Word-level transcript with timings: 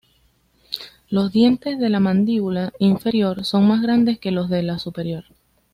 Los 1.11 1.31
dientes 1.31 1.77
de 1.77 1.89
la 1.89 1.99
mandíbula 1.99 2.73
inferior 2.79 3.45
son 3.45 3.67
más 3.67 3.83
grandes 3.83 4.17
que 4.17 4.31
los 4.31 4.49
de 4.49 4.63
la 4.63 4.79
superior. 4.79 5.25